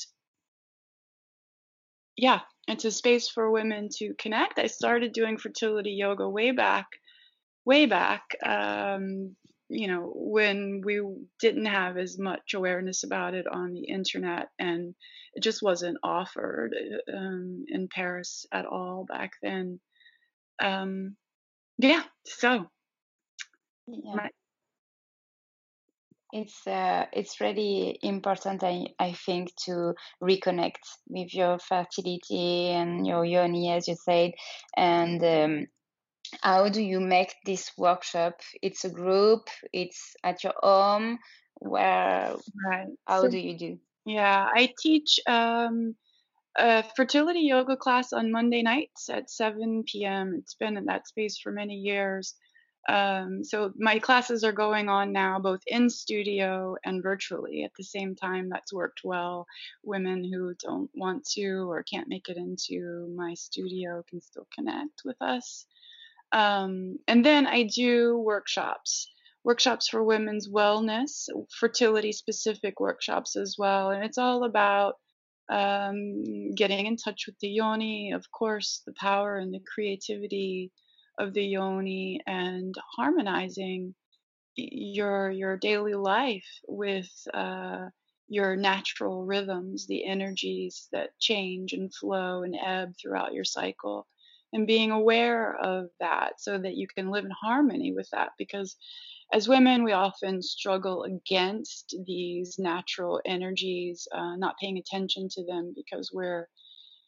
yeah, 2.17 2.41
it's 2.69 2.85
a 2.85 2.91
space 2.91 3.29
for 3.29 3.51
women 3.51 3.89
to 3.99 4.15
connect. 4.19 4.59
I 4.59 4.67
started 4.67 5.13
doing 5.13 5.39
fertility 5.39 5.93
yoga 5.93 6.29
way 6.29 6.51
back, 6.51 6.87
way 7.65 7.87
back, 7.87 8.23
um, 8.45 9.37
you 9.69 9.89
know, 9.89 10.13
when 10.15 10.83
we 10.85 11.01
didn't 11.41 11.67
have 11.67 11.97
as 11.97 12.19
much 12.19 12.55
awareness 12.55 13.03
about 13.05 13.35
it 13.35 13.47
on 13.47 13.73
the 13.73 13.85
internet 13.85 14.49
and 14.59 14.95
it 15.35 15.43
just 15.43 15.63
wasn't 15.63 15.99
offered 16.03 16.75
um, 17.13 17.65
in 17.69 17.89
Paris 17.89 18.47
at 18.53 18.65
all 18.65 19.05
back 19.09 19.33
then. 19.43 19.81
Um, 20.63 21.17
yeah, 21.79 22.03
so 22.25 22.69
Yeah. 23.87 24.15
my, 24.15 24.31
It's 26.37 26.67
uh, 26.67 27.07
it's 27.15 27.41
really 27.41 27.99
important, 28.03 28.63
I, 28.63 28.89
I 28.99 29.15
think, 29.15 29.55
to 29.65 29.95
reconnect 30.23 30.85
with 31.09 31.33
your 31.33 31.59
fertility 31.59 32.69
and 32.69 33.07
your 33.07 33.25
yoni, 33.25 33.73
as 33.73 33.89
you 33.89 33.97
said. 33.97 34.33
And 34.77 35.25
um, 35.25 35.67
how 36.43 36.69
do 36.69 36.83
you 36.83 37.01
make 37.01 37.35
this 37.47 37.71
workshop? 37.79 38.41
It's 38.61 38.85
a 38.85 38.91
group. 38.91 39.49
It's 39.73 40.15
at 40.23 40.45
your 40.45 40.53
home. 40.61 41.19
Where? 41.55 42.35
right. 42.67 42.89
How 43.07 43.23
So 43.23 43.29
do 43.29 43.39
you 43.39 43.57
do? 43.57 43.79
yeah, 44.05 44.47
I 44.55 44.75
teach 44.79 45.19
um, 45.27 45.95
a 46.59 46.85
fertility 46.97 47.41
yoga 47.41 47.77
class 47.79 48.13
on 48.13 48.31
Monday 48.31 48.61
nights 48.61 49.09
at 49.09 49.31
7 49.31 49.85
p.m. 49.87 50.35
It's 50.39 50.55
been 50.55 50.77
in 50.77 50.85
that 50.85 51.09
space 51.09 51.39
for 51.39 51.51
many 51.51 51.77
years. 51.77 52.35
Um, 52.89 53.43
so 53.43 53.73
my 53.77 53.99
classes 53.99 54.45
are 54.45 54.53
going 54.53 54.89
on 54.89 55.13
now 55.13 55.39
both 55.41 55.61
in 55.67 55.91
studio 55.91 56.77
and 56.85 57.03
virtually 57.03 57.65
at 57.65 57.73
the 57.77 57.85
same 57.85 58.15
time. 58.15 58.49
That's 58.49 58.73
worked 58.73 59.01
well. 59.03 59.47
Women 59.83 60.23
who 60.25 60.55
don't 60.55 60.91
want 60.95 61.25
to 61.35 61.69
or 61.69 61.83
can't 61.83 62.09
make 62.09 62.29
it 62.29 62.37
into 62.37 63.13
my 63.17 63.35
studio 63.35 64.05
can 64.09 64.21
still 64.21 64.47
connect 64.55 65.03
with 65.05 65.21
us. 65.21 65.67
Um, 66.33 66.99
and 67.09 67.25
then 67.25 67.47
I 67.47 67.65
do 67.65 68.19
workshops, 68.19 69.09
workshops 69.45 69.89
for 69.89 70.03
women's 70.03 70.49
wellness, 70.49 71.29
fertility 71.59 72.13
specific 72.13 72.79
workshops 72.79 73.37
as 73.37 73.57
well. 73.59 73.91
And 73.91 74.05
it's 74.05 74.19
all 74.19 74.45
about 74.45 74.95
um, 75.49 76.55
getting 76.55 76.87
in 76.87 76.97
touch 76.97 77.27
with 77.27 77.39
the 77.41 77.49
yoni, 77.49 78.13
of 78.13 78.31
course, 78.31 78.83
the 78.87 78.93
power 78.93 79.37
and 79.37 79.53
the 79.55 79.61
creativity 79.75 80.73
of 81.19 81.35
the 81.35 81.45
yoni, 81.45 82.21
and 82.27 82.75
harmonizing 82.97 83.95
your 84.57 85.31
your 85.31 85.57
daily 85.57 85.95
life 85.95 86.47
with 86.67 87.09
uh, 87.35 87.87
your 88.29 88.57
natural 88.57 89.25
rhythms, 89.25 89.87
the 89.87 90.05
energies 90.05 90.89
that 90.93 91.11
change 91.21 91.73
and 91.73 91.95
flow 91.95 92.43
and 92.43 92.57
ebb 92.65 92.93
throughout 93.01 93.35
your 93.35 93.45
cycle, 93.45 94.07
and 94.53 94.67
being 94.67 94.91
aware 94.91 95.57
of 95.57 95.87
that 96.01 96.41
so 96.41 96.59
that 96.59 96.77
you 96.77 96.87
can 96.89 97.11
live 97.11 97.25
in 97.25 97.31
harmony 97.31 97.93
with 97.95 98.09
that. 98.13 98.31
Because 98.39 98.77
as 99.33 99.49
women, 99.49 99.85
we 99.85 99.93
often 99.93 100.41
struggle 100.43 101.03
against 101.05 101.97
these 102.07 102.57
natural 102.59 103.21
energies, 103.25 104.07
uh, 104.13 104.37
not 104.37 104.57
paying 104.61 104.79
attention 104.79 105.29
to 105.31 105.45
them 105.45 105.73
because 105.75 106.11
we're 106.13 106.49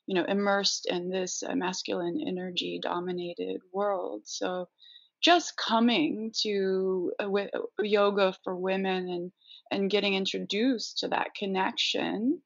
you 0.08 0.14
know 0.14 0.24
immersed 0.24 0.86
in 0.86 1.10
this 1.10 1.42
uh, 1.46 1.54
masculine 1.54 2.18
energy 2.26 2.80
dominated 2.82 3.60
world. 3.72 4.22
So 4.24 4.68
just 5.20 5.56
coming 5.56 6.32
to 6.42 7.12
uh, 7.20 7.30
uh, 7.30 7.82
yoga 7.82 8.34
for 8.42 8.56
women 8.56 9.08
and 9.08 9.32
and 9.70 9.90
getting 9.90 10.14
introduced 10.14 10.98
to 11.00 11.08
that 11.08 11.34
connection 11.34 12.40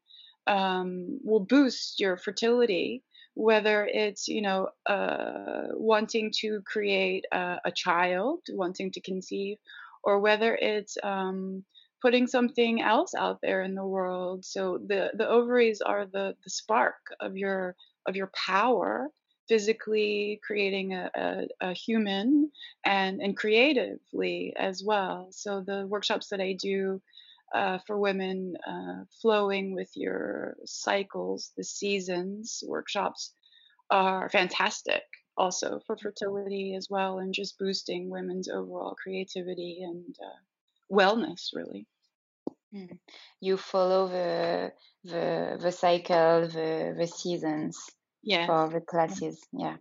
um, 0.48 1.20
will 1.22 1.46
boost 1.54 2.00
your 2.00 2.16
fertility 2.16 3.04
whether 3.34 3.86
it's 3.86 4.28
you 4.28 4.42
know 4.42 4.68
uh, 4.86 5.68
wanting 5.72 6.32
to 6.40 6.60
create 6.66 7.24
a, 7.32 7.58
a, 7.64 7.70
child, 7.72 8.40
wanting 8.50 8.90
to 8.90 9.00
conceive, 9.00 9.58
or 10.04 10.18
whether 10.20 10.54
it's 10.54 10.98
um, 11.02 11.64
putting 12.02 12.26
something 12.26 12.82
else 12.82 13.14
out 13.14 13.38
there 13.40 13.62
in 13.62 13.74
the 13.74 13.86
world. 13.86 14.44
So 14.44 14.78
the 14.78 15.10
the 15.14 15.28
ovaries 15.28 15.80
are 15.80 16.06
the 16.06 16.34
the 16.44 16.50
spark 16.50 16.96
of 17.20 17.36
your 17.36 17.76
of 18.06 18.16
your 18.16 18.30
power 18.34 19.08
physically 19.48 20.40
creating 20.46 20.94
a, 20.94 21.10
a, 21.16 21.68
a, 21.68 21.72
human 21.72 22.50
and 22.84 23.20
and 23.20 23.36
creatively 23.36 24.54
as 24.56 24.84
well 24.84 25.26
so 25.30 25.60
the 25.60 25.84
workshops 25.88 26.28
that 26.28 26.40
i 26.40 26.52
do 26.52 27.02
uh, 27.54 27.78
for 27.86 27.98
women 27.98 28.54
uh, 28.66 29.04
flowing 29.20 29.74
with 29.74 29.90
your 29.94 30.56
cycles, 30.64 31.52
the 31.56 31.64
seasons 31.64 32.64
workshops 32.66 33.34
are 33.90 34.28
fantastic 34.30 35.02
also 35.36 35.80
for 35.86 35.96
fertility 35.96 36.74
as 36.74 36.88
well 36.90 37.18
and 37.18 37.34
just 37.34 37.58
boosting 37.58 38.10
women's 38.10 38.48
overall 38.48 38.94
creativity 38.94 39.82
and 39.82 40.14
uh, 40.24 40.38
wellness 40.92 41.50
really 41.54 41.86
mm. 42.74 42.98
you 43.40 43.56
follow 43.56 44.08
the 44.08 44.72
the 45.04 45.58
the 45.60 45.72
cycle 45.72 46.48
the 46.48 46.94
the 46.98 47.06
seasons 47.06 47.78
yeah 48.22 48.46
for 48.46 48.68
the 48.68 48.80
classes 48.80 49.40
yeah 49.52 49.76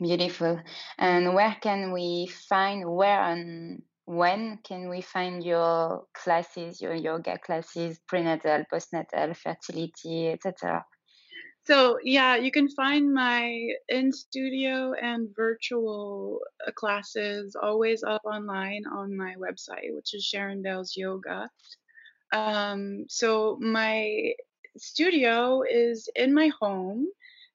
beautiful 0.00 0.60
and 0.98 1.34
where 1.34 1.56
can 1.60 1.92
we 1.92 2.26
find 2.48 2.88
where 2.88 3.22
and 3.22 3.82
when 4.06 4.58
can 4.64 4.88
we 4.88 5.00
find 5.00 5.42
your 5.42 6.04
classes, 6.12 6.80
your 6.80 6.94
yoga 6.94 7.38
classes, 7.38 7.98
prenatal, 8.06 8.64
postnatal, 8.72 9.36
fertility, 9.36 10.28
etc.? 10.28 10.84
So, 11.66 11.98
yeah, 12.02 12.36
you 12.36 12.50
can 12.50 12.68
find 12.68 13.12
my 13.14 13.70
in 13.88 14.12
studio 14.12 14.92
and 14.92 15.34
virtual 15.34 16.40
uh, 16.66 16.70
classes 16.72 17.56
always 17.60 18.02
up 18.02 18.22
online 18.26 18.84
on 18.86 19.16
my 19.16 19.34
website, 19.36 19.94
which 19.94 20.12
is 20.12 20.24
Sharon 20.24 20.60
Bales 20.62 20.94
Yoga. 20.94 21.48
Um, 22.32 23.06
so, 23.08 23.56
my 23.60 24.34
studio 24.76 25.62
is 25.62 26.08
in 26.14 26.34
my 26.34 26.50
home, 26.60 27.06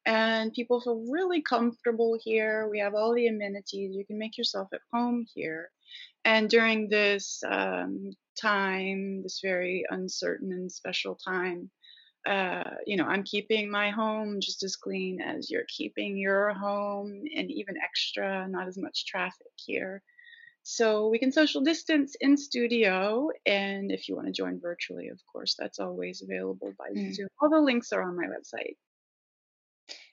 and 0.06 0.54
people 0.54 0.82
feel 0.82 1.06
really 1.12 1.44
comfortable 1.44 2.18
here. 2.20 2.68
We 2.68 2.80
have 2.80 2.96
all 2.96 3.14
the 3.14 3.28
amenities. 3.28 3.96
You 3.96 4.06
can 4.06 4.18
make 4.18 4.40
yourself 4.40 4.70
at 4.74 4.82
home 4.92 5.28
here. 5.36 5.70
And 6.26 6.50
during 6.50 6.90
this 6.90 7.44
um, 7.48 8.12
time, 8.40 9.22
this 9.22 9.40
very 9.44 9.86
uncertain 9.90 10.52
and 10.52 10.72
special 10.72 11.16
time, 11.16 11.70
uh, 12.28 12.64
you 12.86 12.98
know, 12.98 13.06
I'm 13.06 13.24
keeping 13.24 13.72
my 13.72 13.92
home 13.92 14.40
just 14.42 14.64
as 14.64 14.76
clean 14.76 15.22
as 15.22 15.50
you're 15.50 15.66
keeping 15.68 16.18
your 16.18 16.54
home, 16.54 17.24
and 17.36 17.52
even 17.52 17.76
extra, 17.78 18.48
not 18.48 18.68
as 18.68 18.78
much 18.78 19.06
traffic 19.06 19.52
here. 19.56 20.02
So 20.64 21.08
we 21.08 21.20
can 21.20 21.32
social 21.32 21.62
distance 21.62 22.16
in 22.20 22.38
studio, 22.38 23.30
and 23.46 23.92
if 23.92 24.10
you 24.10 24.16
want 24.16 24.28
to 24.28 24.34
join 24.34 24.60
virtually, 24.60 25.08
of 25.08 25.20
course, 25.32 25.56
that's 25.58 25.80
always 25.80 26.22
available 26.22 26.74
by 26.78 26.90
mm. 26.96 27.14
Zoom. 27.14 27.30
All 27.42 27.50
the 27.50 27.60
links 27.60 27.92
are 27.92 28.04
on 28.04 28.16
my 28.16 28.26
website 28.26 28.76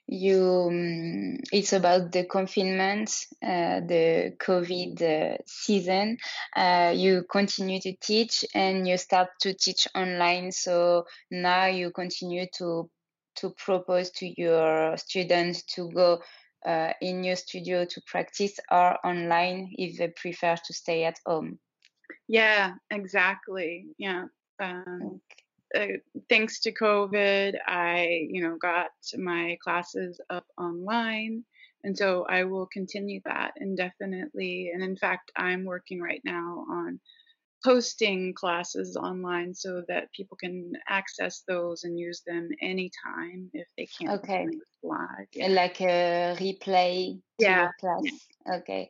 you 0.07 0.67
um, 0.69 1.37
it's 1.51 1.73
about 1.73 2.11
the 2.11 2.25
confinement 2.25 3.09
uh, 3.43 3.81
the 3.81 4.33
covid 4.39 5.01
uh, 5.01 5.37
season. 5.45 6.17
Uh, 6.55 6.93
you 6.95 7.25
continue 7.29 7.79
to 7.81 7.93
teach 8.01 8.45
and 8.55 8.87
you 8.87 8.97
start 8.97 9.29
to 9.41 9.53
teach 9.53 9.87
online. 9.95 10.51
So 10.51 11.05
now 11.29 11.65
you 11.65 11.91
continue 11.91 12.45
to 12.57 12.89
to 13.37 13.49
propose 13.51 14.09
to 14.11 14.41
your 14.41 14.97
students 14.97 15.63
to 15.75 15.91
go 15.91 16.21
uh, 16.65 16.93
in 17.01 17.23
your 17.23 17.35
studio 17.35 17.85
to 17.85 18.01
practice 18.07 18.59
or 18.71 18.97
online 19.05 19.73
if 19.77 19.97
they 19.97 20.07
prefer 20.07 20.55
to 20.55 20.73
stay 20.73 21.03
at 21.03 21.19
home. 21.25 21.59
Yeah 22.27 22.75
exactly. 22.89 23.87
Yeah 23.97 24.25
um, 24.59 24.99
okay 25.03 25.46
uh, 25.75 25.97
thanks 26.29 26.61
to 26.61 26.71
COVID, 26.71 27.55
I, 27.65 28.27
you 28.29 28.41
know, 28.41 28.57
got 28.57 28.91
my 29.17 29.57
classes 29.63 30.19
up 30.29 30.45
online. 30.57 31.43
And 31.83 31.97
so 31.97 32.25
I 32.27 32.43
will 32.43 32.67
continue 32.67 33.21
that 33.25 33.53
indefinitely. 33.57 34.71
And 34.73 34.83
in 34.83 34.95
fact, 34.95 35.31
I'm 35.35 35.63
working 35.65 36.01
right 36.01 36.21
now 36.25 36.65
on 36.69 36.99
posting 37.63 38.33
classes 38.33 38.95
online 38.95 39.53
so 39.53 39.83
that 39.87 40.11
people 40.13 40.37
can 40.37 40.73
access 40.87 41.43
those 41.47 41.83
and 41.83 41.99
use 41.99 42.21
them 42.25 42.49
anytime 42.61 43.49
if 43.53 43.67
they 43.77 43.87
can't 43.87 44.11
okay 44.11 44.47
live 44.83 45.27
yeah. 45.33 45.47
like 45.47 45.81
a 45.81 46.35
replay 46.39 47.19
yeah. 47.39 47.69
class 47.79 48.01
yeah. 48.03 48.55
okay 48.57 48.89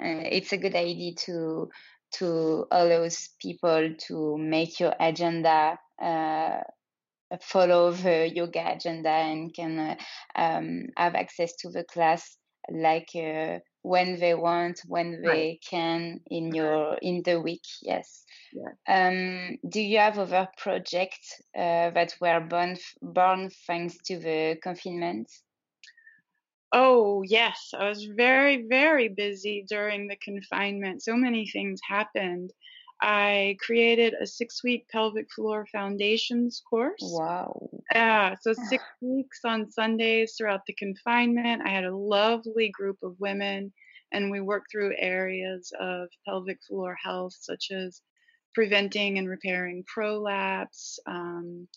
uh, 0.00 0.22
it's 0.30 0.52
a 0.52 0.56
good 0.56 0.76
idea 0.76 1.12
to 1.16 1.68
to 2.12 2.66
allows 2.70 3.30
people 3.40 3.92
to 3.98 4.38
make 4.38 4.78
your 4.78 4.94
agenda 5.00 5.76
follow 7.40 7.92
the 7.92 8.30
yoga 8.32 8.72
agenda 8.74 9.08
and 9.08 9.54
can 9.54 9.78
uh, 9.78 9.96
um, 10.36 10.86
have 10.96 11.14
access 11.14 11.54
to 11.56 11.70
the 11.70 11.84
class 11.84 12.36
like 12.70 13.10
uh, 13.14 13.58
when 13.82 14.18
they 14.18 14.34
want 14.34 14.80
when 14.86 15.20
they 15.22 15.28
right. 15.28 15.64
can 15.68 16.20
in 16.30 16.54
your 16.54 16.96
in 17.02 17.22
the 17.24 17.40
week 17.40 17.64
yes 17.82 18.24
yeah. 18.52 18.72
um, 18.88 19.58
do 19.68 19.80
you 19.80 19.98
have 19.98 20.18
other 20.18 20.48
projects 20.56 21.40
uh, 21.56 21.90
that 21.90 22.14
were 22.20 22.40
born 22.40 22.76
born 23.02 23.50
thanks 23.66 23.96
to 24.04 24.18
the 24.18 24.56
confinement 24.62 25.28
Oh, 26.76 27.22
yes. 27.24 27.70
I 27.78 27.88
was 27.88 28.04
very, 28.16 28.66
very 28.68 29.06
busy 29.06 29.64
during 29.68 30.08
the 30.08 30.16
confinement. 30.16 31.04
So 31.04 31.14
many 31.14 31.46
things 31.46 31.78
happened. 31.88 32.50
I 33.06 33.58
created 33.60 34.14
a 34.14 34.26
six 34.26 34.64
week 34.64 34.88
pelvic 34.88 35.30
floor 35.30 35.66
foundations 35.70 36.62
course. 36.68 37.02
Wow. 37.02 37.68
Yeah, 37.94 38.34
so 38.40 38.54
six 38.54 38.82
weeks 39.02 39.40
on 39.44 39.70
Sundays 39.70 40.36
throughout 40.38 40.62
the 40.66 40.72
confinement. 40.72 41.60
I 41.66 41.68
had 41.68 41.84
a 41.84 41.94
lovely 41.94 42.70
group 42.70 42.96
of 43.02 43.20
women, 43.20 43.74
and 44.10 44.30
we 44.30 44.40
worked 44.40 44.72
through 44.72 44.96
areas 44.96 45.70
of 45.78 46.08
pelvic 46.26 46.58
floor 46.66 46.96
health, 47.04 47.34
such 47.38 47.70
as 47.72 48.00
preventing 48.54 49.18
and 49.18 49.28
repairing 49.28 49.84
prolapse, 49.86 50.98
um, 51.06 51.68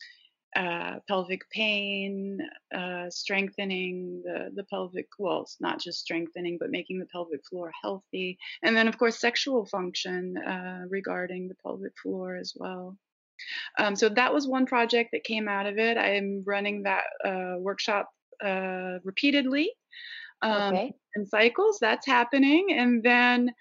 uh, 0.56 0.96
pelvic 1.08 1.42
pain, 1.52 2.40
uh, 2.76 3.10
strengthening 3.10 4.22
the, 4.24 4.52
the 4.56 4.64
pelvic 4.64 5.08
walls, 5.20 5.58
not 5.60 5.80
just 5.80 6.00
strengthening, 6.00 6.58
but 6.60 6.72
making 6.72 7.00
the 7.00 7.06
pelvic 7.06 7.42
floor 7.50 7.72
healthy. 7.82 8.38
And 8.64 8.76
then, 8.76 8.88
of 8.88 8.98
course, 8.98 9.20
sexual 9.20 9.66
function 9.66 10.38
uh, 10.38 10.82
regarding 10.90 11.48
the 11.48 11.56
pelvic 11.64 11.94
floor 12.02 12.36
as 12.38 12.54
well. 12.56 12.98
Um, 13.78 13.96
so 13.96 14.10
that 14.10 14.34
was 14.34 14.48
one 14.48 14.66
project 14.66 15.10
that 15.12 15.24
came 15.24 15.48
out 15.48 15.68
of 15.68 15.78
it. 15.78 15.98
I'm 15.98 16.44
running 16.46 16.84
that 16.84 17.04
uh, 17.24 17.56
workshop 17.60 18.10
uh, 18.44 18.98
repeatedly 19.04 19.72
um, 20.42 20.74
okay. 20.74 20.94
and 21.16 21.28
cycles. 21.28 21.78
That's 21.80 22.06
happening. 22.06 22.68
And 22.72 23.04
then 23.04 23.52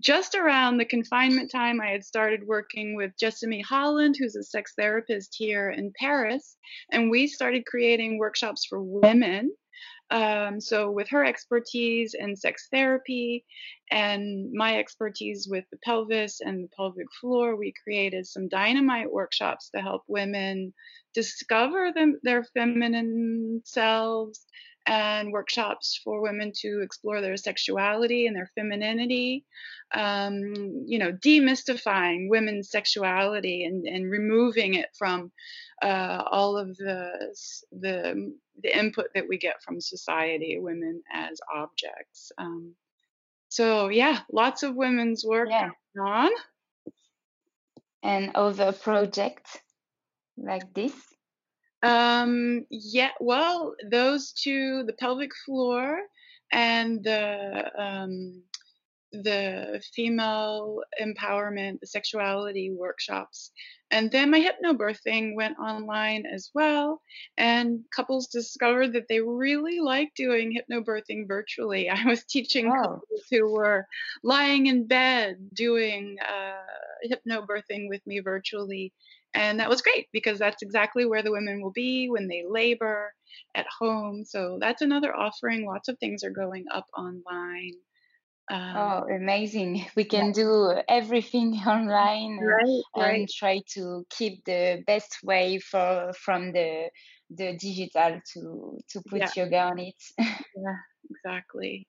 just 0.00 0.34
around 0.34 0.76
the 0.76 0.84
confinement 0.84 1.50
time, 1.50 1.80
I 1.80 1.88
had 1.88 2.04
started 2.04 2.46
working 2.46 2.96
with 2.96 3.12
Jessamy 3.18 3.62
Holland, 3.62 4.16
who's 4.18 4.36
a 4.36 4.42
sex 4.42 4.72
therapist 4.76 5.34
here 5.36 5.70
in 5.70 5.92
Paris. 5.98 6.56
And 6.90 7.10
we 7.10 7.26
started 7.26 7.66
creating 7.66 8.18
workshops 8.18 8.66
for 8.68 8.82
women. 8.82 9.52
Um, 10.08 10.60
so, 10.60 10.92
with 10.92 11.08
her 11.08 11.24
expertise 11.24 12.14
in 12.16 12.36
sex 12.36 12.68
therapy 12.70 13.44
and 13.90 14.52
my 14.52 14.78
expertise 14.78 15.48
with 15.50 15.64
the 15.72 15.78
pelvis 15.78 16.40
and 16.40 16.62
the 16.62 16.68
pelvic 16.76 17.08
floor, 17.20 17.56
we 17.56 17.74
created 17.82 18.24
some 18.24 18.48
dynamite 18.48 19.10
workshops 19.10 19.68
to 19.74 19.82
help 19.82 20.02
women 20.06 20.72
discover 21.12 21.90
them, 21.92 22.20
their 22.22 22.44
feminine 22.44 23.62
selves 23.64 24.46
and 24.86 25.32
workshops 25.32 26.00
for 26.02 26.20
women 26.20 26.52
to 26.60 26.80
explore 26.82 27.20
their 27.20 27.36
sexuality 27.36 28.26
and 28.26 28.36
their 28.36 28.50
femininity. 28.54 29.44
Um, 29.94 30.84
you 30.86 30.98
know, 30.98 31.12
demystifying 31.12 32.28
women's 32.28 32.70
sexuality 32.70 33.64
and, 33.64 33.86
and 33.86 34.10
removing 34.10 34.74
it 34.74 34.88
from 34.98 35.32
uh, 35.82 36.22
all 36.30 36.56
of 36.56 36.76
the, 36.76 37.34
the 37.72 38.32
the 38.62 38.78
input 38.78 39.06
that 39.14 39.28
we 39.28 39.38
get 39.38 39.62
from 39.62 39.80
society, 39.80 40.58
women 40.58 41.02
as 41.12 41.38
objects. 41.54 42.32
Um, 42.38 42.74
so 43.48 43.88
yeah, 43.88 44.20
lots 44.32 44.62
of 44.62 44.74
women's 44.74 45.24
work 45.24 45.48
yeah. 45.50 45.70
on. 46.00 46.30
And 48.02 48.32
other 48.34 48.72
projects 48.72 49.58
like 50.36 50.72
this. 50.74 50.94
Um, 51.82 52.64
yeah, 52.70 53.10
well, 53.20 53.74
those 53.90 54.32
two, 54.32 54.84
the 54.84 54.94
pelvic 54.94 55.30
floor 55.44 56.00
and 56.52 57.02
the 57.04 57.70
um, 57.78 58.42
the 59.12 59.82
female 59.94 60.80
empowerment, 61.00 61.80
the 61.80 61.86
sexuality 61.86 62.70
workshops. 62.70 63.52
And 63.90 64.10
then 64.10 64.30
my 64.30 64.40
hypnobirthing 64.40 65.36
went 65.36 65.58
online 65.58 66.24
as 66.26 66.50
well. 66.54 67.00
And 67.36 67.80
couples 67.94 68.26
discovered 68.28 68.92
that 68.94 69.06
they 69.08 69.20
really 69.20 69.78
like 69.78 70.12
doing 70.16 70.56
hypnobirthing 70.56 71.28
virtually. 71.28 71.88
I 71.90 72.04
was 72.04 72.24
teaching 72.24 72.70
couples 72.70 73.24
who 73.30 73.50
were 73.52 73.86
lying 74.22 74.66
in 74.66 74.86
bed 74.86 75.36
doing 75.52 76.16
uh, 76.20 77.14
hypnobirthing 77.14 77.88
with 77.88 78.04
me 78.06 78.20
virtually. 78.20 78.92
And 79.36 79.60
that 79.60 79.70
was 79.70 79.82
great 79.82 80.08
because 80.12 80.40
that's 80.40 80.62
exactly 80.62 81.06
where 81.06 81.22
the 81.22 81.32
women 81.32 81.62
will 81.62 81.72
be 81.72 82.08
when 82.10 82.28
they 82.28 82.44
labor 82.48 83.12
at 83.56 83.66
home. 83.80 84.24
So 84.26 84.58
that's 84.60 84.82
another 84.82 85.14
offering. 85.16 85.66
Lots 85.66 85.88
of 85.88 85.98
things 86.00 86.24
are 86.24 86.30
going 86.32 86.66
up 86.72 86.86
online. 86.98 87.72
Um, 88.50 88.74
Oh, 88.74 89.04
amazing. 89.08 89.86
We 89.96 90.04
can 90.04 90.32
do 90.32 90.72
everything 90.88 91.54
online 91.66 92.38
right, 92.38 92.84
right. 92.96 93.24
and 93.24 93.28
try 93.28 93.62
to 93.74 94.06
keep 94.10 94.44
the 94.44 94.82
best 94.86 95.18
way 95.24 95.58
for 95.58 96.12
from 96.24 96.52
the 96.52 96.90
the 97.30 97.56
digital 97.58 98.20
to 98.34 98.78
to 98.90 99.02
put 99.10 99.22
Yeah, 99.22 99.32
yoga 99.36 99.60
on 99.62 99.78
it. 99.80 100.00
yeah, 100.54 100.78
exactly. 101.10 101.86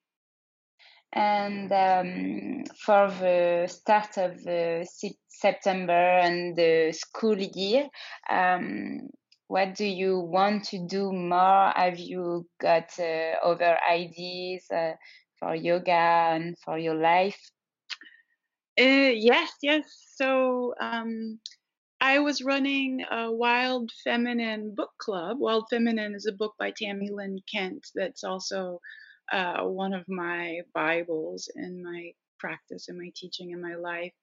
And 1.13 1.71
um, 1.71 2.63
for 2.85 3.09
the 3.09 3.67
start 3.67 4.17
of 4.17 4.39
Sep- 4.87 5.11
September 5.27 5.91
and 6.19 6.55
the 6.55 6.91
school 6.93 7.37
year, 7.37 7.87
um, 8.29 9.09
what 9.47 9.75
do 9.75 9.85
you 9.85 10.19
want 10.19 10.65
to 10.65 10.85
do 10.87 11.11
more? 11.11 11.71
Have 11.75 11.99
you 11.99 12.47
got 12.59 12.97
uh, 12.99 13.35
other 13.43 13.77
ideas 13.89 14.65
uh, 14.71 14.93
for 15.39 15.55
yoga 15.55 15.91
and 15.91 16.57
for 16.59 16.77
your 16.77 16.95
life? 16.95 17.51
Uh, 18.79 19.11
yes, 19.13 19.51
yes. 19.61 19.85
So 20.15 20.73
um, 20.81 21.39
I 22.01 22.19
was 22.19 22.43
running 22.43 23.03
a 23.09 23.31
Wild 23.31 23.91
Feminine 24.03 24.73
book 24.75 24.91
club. 24.99 25.39
Wild 25.39 25.67
Feminine 25.69 26.15
is 26.15 26.25
a 26.25 26.31
book 26.33 26.55
by 26.59 26.71
Tami 26.71 27.09
Lynn 27.11 27.39
Kent 27.51 27.87
that's 27.95 28.23
also 28.23 28.81
uh, 29.31 29.63
one 29.63 29.93
of 29.93 30.07
my 30.07 30.61
Bibles 30.73 31.49
in 31.55 31.83
my 31.83 32.11
practice, 32.39 32.89
in 32.89 32.97
my 32.97 33.11
teaching, 33.15 33.51
in 33.51 33.61
my 33.61 33.75
life. 33.75 34.13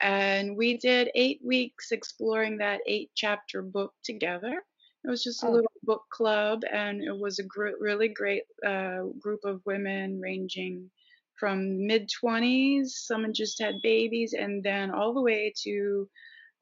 And 0.00 0.56
we 0.56 0.76
did 0.78 1.10
eight 1.14 1.40
weeks 1.44 1.92
exploring 1.92 2.58
that 2.58 2.80
eight 2.86 3.10
chapter 3.14 3.62
book 3.62 3.92
together. 4.04 4.62
It 5.04 5.10
was 5.10 5.22
just 5.24 5.42
a 5.44 5.48
Oh, 5.48 5.50
little 5.50 5.70
book 5.82 6.04
club, 6.10 6.62
and 6.70 7.02
it 7.02 7.16
was 7.16 7.38
a 7.38 7.44
gr- 7.44 7.78
really 7.80 8.08
great 8.08 8.44
uh, 8.66 9.02
group 9.18 9.40
of 9.44 9.62
women 9.66 10.20
ranging 10.20 10.90
from 11.38 11.86
mid 11.86 12.08
20s, 12.22 13.06
someone 13.06 13.32
just 13.34 13.60
had 13.60 13.74
babies, 13.82 14.34
and 14.34 14.62
then 14.62 14.90
all 14.90 15.14
the 15.14 15.22
way 15.22 15.52
to 15.64 16.08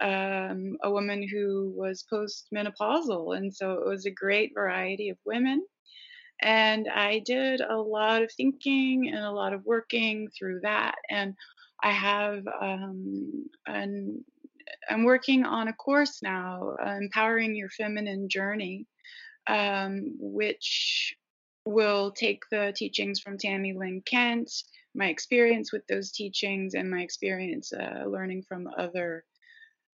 um, 0.01 0.77
a 0.83 0.91
woman 0.91 1.27
who 1.29 1.73
was 1.77 2.05
postmenopausal. 2.13 3.37
And 3.37 3.55
so 3.55 3.73
it 3.73 3.87
was 3.89 4.07
a 4.07 4.11
great 4.11 4.53
variety 4.55 5.09
of 5.11 5.19
women. 5.25 5.67
And 6.40 6.88
I 6.88 7.20
did 7.20 7.61
a 7.61 7.77
lot 7.77 8.22
of 8.22 8.31
thinking 8.33 9.11
and 9.12 9.24
a 9.24 9.33
lot 9.33 9.53
of 9.53 9.64
working 9.64 10.29
through 10.37 10.61
that. 10.62 10.94
And 11.11 11.35
I 11.83 11.90
have 11.92 12.44
um, 12.61 13.46
an 13.66 14.24
I'm 14.88 15.05
working 15.05 15.44
on 15.44 15.68
a 15.68 15.72
course 15.72 16.22
now, 16.22 16.77
uh, 16.85 16.96
Empowering 17.01 17.55
Your 17.55 17.68
Feminine 17.70 18.29
Journey, 18.29 18.87
um, 19.46 20.14
which 20.18 21.16
will 21.64 22.12
take 22.12 22.42
the 22.51 22.72
teachings 22.74 23.20
from 23.20 23.38
Tami 23.38 23.77
Lynn 23.77 24.03
Kent, 24.05 24.51
my 24.94 25.09
experience 25.09 25.72
with 25.72 25.87
those 25.87 26.12
teachings, 26.12 26.74
and 26.74 26.90
my 26.90 27.01
experience 27.03 27.72
uh, 27.72 28.05
learning 28.07 28.42
from 28.48 28.68
other 28.79 29.24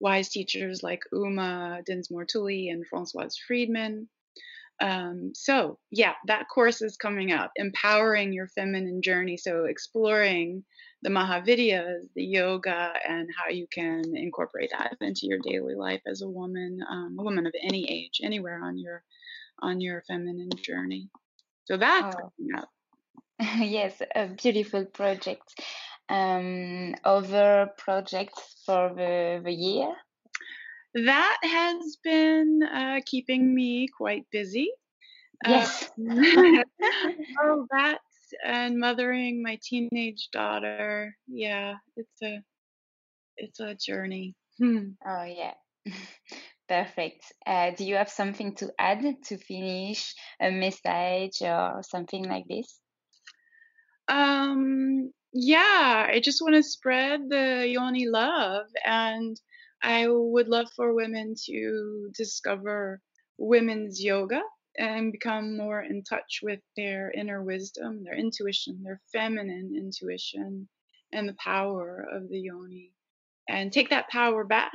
wise 0.01 0.29
teachers 0.29 0.83
like 0.83 1.01
Uma 1.13 1.83
Dinsmore 1.87 2.27
Tully 2.27 2.69
and 2.69 2.87
Francoise 2.87 3.37
Freedman. 3.47 4.09
Um, 4.81 5.33
so, 5.35 5.79
yeah, 5.91 6.15
that 6.27 6.49
course 6.53 6.83
is 6.83 6.97
coming 6.97 7.33
up, 7.33 7.53
Empowering 7.57 8.33
Your 8.33 8.49
Feminine 8.49 9.03
Journey. 9.03 9.37
So, 9.37 9.65
exploring 9.65 10.65
the 11.03 11.11
Mahavidyas, 11.11 12.07
the 12.15 12.25
yoga, 12.25 12.93
and 13.07 13.29
how 13.37 13.51
you 13.51 13.67
can 13.73 14.03
incorporate 14.17 14.71
that 14.73 14.97
into 15.01 15.27
your 15.27 15.39
daily 15.39 15.75
life 15.75 16.03
as 16.07 16.23
a 16.23 16.29
woman, 16.29 16.81
um, 16.91 17.17
a 17.19 17.23
woman 17.23 17.47
of 17.47 17.55
any 17.63 17.91
age, 17.91 18.21
anywhere 18.23 18.61
on 18.63 18.79
your 18.79 19.05
on 19.61 19.81
your 19.81 20.03
feminine 20.09 20.51
journey. 20.63 21.09
So 21.67 21.77
that's 21.77 22.17
oh, 22.17 22.33
coming 22.39 22.55
up. 22.57 22.69
yes, 23.59 24.01
a 24.15 24.29
beautiful 24.29 24.85
project. 24.85 25.61
Um, 26.09 26.95
other 27.05 27.71
projects 27.79 28.63
for 28.67 28.93
the, 28.95 29.41
the 29.43 29.53
year? 29.53 29.95
That 30.95 31.39
has 31.43 31.97
been 32.03 32.63
uh, 32.63 33.01
keeping 33.05 33.55
me 33.55 33.89
quite 33.89 34.27
busy. 34.31 34.71
Uh, 35.45 35.51
Yes. 35.51 35.91
oh, 37.43 37.67
that 37.71 37.99
and 38.45 38.79
mothering 38.79 39.43
my 39.43 39.59
teenage 39.63 40.29
daughter. 40.33 41.17
Yeah, 41.27 41.75
it's 41.97 42.23
a 42.23 42.43
it's 43.37 43.61
a 43.61 43.75
journey. 43.75 44.35
Hmm. 44.59 44.91
Oh, 45.07 45.25
yeah. 45.25 45.55
Perfect. 46.69 47.33
Uh, 47.47 47.73
do 47.73 47.85
you 47.85 47.97
have 47.97 48.09
something 48.09 48.55
to 48.57 48.73
add 48.79 49.03
to 49.25 49.37
finish 49.37 50.15
a 50.41 50.51
message 50.51 51.43
or 51.43 51.83
something 51.83 52.25
like 52.29 52.47
this? 52.49 52.79
Um, 54.09 55.13
yeah, 55.33 56.07
I 56.09 56.21
just 56.21 56.41
want 56.41 56.55
to 56.55 56.63
spread 56.63 57.29
the 57.29 57.67
yoni 57.69 58.07
love, 58.07 58.67
and 58.85 59.39
I 59.85 60.09
would 60.09 60.49
love 60.49 60.69
for 60.77 60.95
women 60.95 61.37
to 61.47 62.11
discover 62.17 63.03
women's 63.39 64.03
yoga 64.05 64.43
and 64.79 65.13
become 65.13 65.59
more 65.59 65.83
in 65.83 66.05
touch 66.05 66.41
with 66.43 66.61
their 66.77 67.13
inner 67.13 67.45
wisdom, 67.45 68.05
their 68.05 68.17
intuition, 68.17 68.83
their 68.85 69.01
feminine 69.13 69.75
intuition, 69.77 70.69
and 71.13 71.29
the 71.29 71.35
power 71.37 72.07
of 72.13 72.29
the 72.31 72.41
yoni, 72.41 72.93
and 73.49 73.73
take 73.73 73.91
that 73.91 74.11
power 74.11 74.45
back 74.45 74.73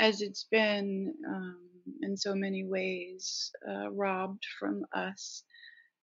as 0.00 0.22
it's 0.22 0.46
been 0.50 1.14
um, 1.28 1.60
in 2.02 2.16
so 2.18 2.34
many 2.34 2.64
ways 2.66 3.52
uh, 3.68 3.90
robbed 3.92 4.44
from 4.60 4.86
us 4.94 5.44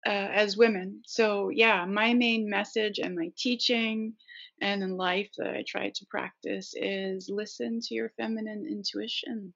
uh, 0.06 0.28
as 0.32 0.56
women. 0.56 1.02
So, 1.06 1.48
yeah, 1.48 1.84
my 1.84 2.14
main 2.14 2.48
message 2.48 2.98
and 2.98 3.16
my 3.16 3.30
teaching 3.36 4.14
and 4.60 4.82
in 4.82 4.96
life 4.96 5.30
that 5.38 5.48
I 5.48 5.64
try 5.66 5.90
to 5.90 6.06
practice 6.06 6.74
is 6.76 7.28
listen 7.28 7.80
to 7.80 7.94
your 7.94 8.10
feminine 8.16 8.66
intuition. 8.70 9.54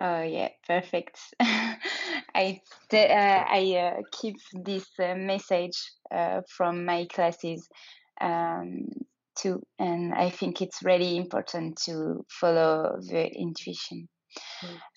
Oh, 0.00 0.22
yeah, 0.22 0.48
perfect. 0.66 1.18
I, 1.40 2.60
uh, 2.92 2.96
I 2.96 3.74
uh, 3.76 4.02
keep 4.12 4.36
this 4.52 4.86
uh, 4.98 5.14
message 5.14 5.76
uh, 6.10 6.42
from 6.48 6.84
my 6.84 7.06
classes 7.06 7.68
um, 8.20 8.86
too, 9.36 9.62
and 9.78 10.14
I 10.14 10.30
think 10.30 10.60
it's 10.60 10.82
really 10.82 11.16
important 11.16 11.78
to 11.86 12.24
follow 12.28 12.98
the 13.00 13.26
intuition. 13.26 14.08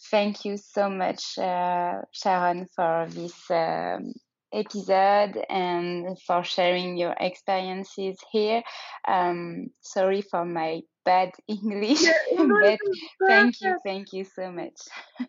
Thank 0.09 0.45
you 0.45 0.57
so 0.57 0.89
much, 0.89 1.37
uh, 1.37 2.01
Sharon, 2.11 2.67
for 2.75 3.07
this 3.09 3.49
um, 3.49 4.13
episode 4.53 5.43
and 5.49 6.19
for 6.21 6.43
sharing 6.43 6.97
your 6.97 7.15
experiences 7.19 8.17
here. 8.31 8.63
Um, 9.07 9.67
sorry 9.81 10.21
for 10.21 10.45
my 10.45 10.81
bad 11.05 11.31
English, 11.47 12.03
but 12.37 12.79
thank 13.27 13.61
you, 13.61 13.77
thank 13.83 14.13
you 14.13 14.25
so 14.25 14.51
much. 14.51 14.79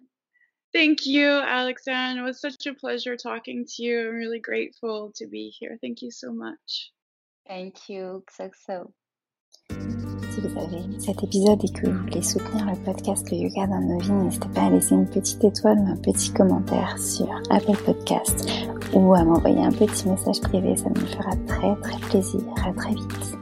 Thank 0.73 1.05
you, 1.05 1.29
Alexandre. 1.29 2.23
It 2.23 2.25
was 2.25 2.41
such 2.41 2.67
a 2.67 2.73
pleasure 2.73 3.15
talking 3.15 3.67
to 3.67 3.83
you. 3.83 4.09
I'm 4.09 4.15
really 4.15 4.41
grateful 4.41 5.13
to 5.17 5.27
be 5.27 5.51
here. 5.51 5.77
Thank 5.83 6.01
you 6.01 6.11
so 6.11 6.33
much. 6.33 6.93
Thank 7.47 7.91
you, 7.91 8.25
so. 8.65 8.95
Si 10.33 10.41
vous 10.41 10.59
avez 10.59 10.77
aimé 10.77 10.97
cet 10.99 11.23
épisode 11.23 11.63
et 11.63 11.69
que 11.69 11.87
vous 11.87 11.99
voulez 12.05 12.23
soutenir 12.23 12.65
le 12.65 12.77
podcast 12.85 13.31
Le 13.31 13.37
Yoga 13.37 13.67
dans 13.67 13.81
nos 13.81 13.99
vies, 13.99 14.13
n'hésitez 14.13 14.49
pas 14.55 14.63
à 14.63 14.71
laisser 14.71 14.95
une 14.95 15.07
petite 15.07 15.45
étoile 15.45 15.79
ou 15.79 15.89
un 15.89 15.97
petit 15.97 16.33
commentaire 16.33 16.99
sur 16.99 17.29
Apple 17.51 17.77
Podcast 17.85 18.67
ou 18.95 19.15
à 19.15 19.25
m'envoyer 19.25 19.63
un 19.63 19.73
petit 19.73 20.09
message 20.09 20.41
privé, 20.41 20.77
ça 20.77 20.89
me 20.89 20.95
fera 20.95 21.33
très 21.47 21.77
très 21.83 21.99
plaisir. 22.09 22.41
À 22.65 22.73
très 22.73 22.95
vite. 22.95 23.42